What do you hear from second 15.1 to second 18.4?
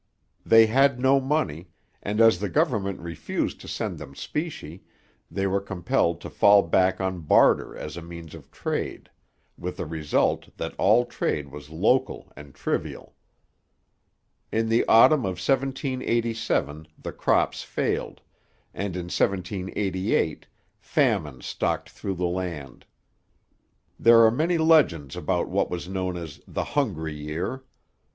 of 1787 the crops failed,